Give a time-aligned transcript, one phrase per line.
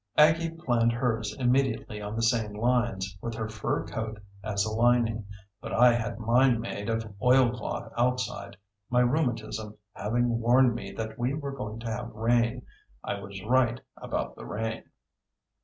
[0.17, 5.27] Aggie planned hers immediately on the same lines, with her fur coat as a lining;
[5.61, 8.57] but I had mine made of oilcloth outside,
[8.89, 12.65] my rheumatism having warned me that we were going to have rain.
[13.03, 14.85] I was right about the rain.